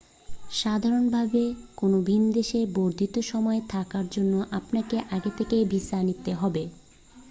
[0.53, 1.43] সাধারণভাবে
[1.75, 6.63] কোন ভিনদেশে বর্ধিত সময়ে থাকার জন্য আপনাকে আগে থেকেই ভিসা নিতে হবে